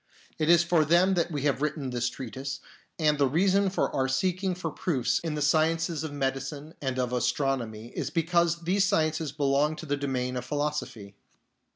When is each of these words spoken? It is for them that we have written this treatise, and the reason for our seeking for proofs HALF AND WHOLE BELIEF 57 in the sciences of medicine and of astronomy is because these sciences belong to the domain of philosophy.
It 0.39 0.49
is 0.49 0.63
for 0.63 0.83
them 0.83 1.13
that 1.13 1.29
we 1.31 1.43
have 1.43 1.61
written 1.61 1.91
this 1.91 2.09
treatise, 2.09 2.59
and 2.97 3.19
the 3.19 3.27
reason 3.29 3.69
for 3.69 3.95
our 3.95 4.07
seeking 4.07 4.55
for 4.55 4.71
proofs 4.71 5.17
HALF 5.19 5.25
AND 5.27 5.33
WHOLE 5.35 5.35
BELIEF 5.35 5.43
57 5.43 5.61
in 5.61 5.69
the 5.69 5.77
sciences 5.79 6.03
of 6.03 6.11
medicine 6.11 6.73
and 6.81 6.97
of 6.97 7.13
astronomy 7.13 7.87
is 7.89 8.09
because 8.09 8.63
these 8.63 8.83
sciences 8.83 9.31
belong 9.31 9.75
to 9.75 9.85
the 9.85 9.95
domain 9.97 10.37
of 10.37 10.43
philosophy. 10.43 11.13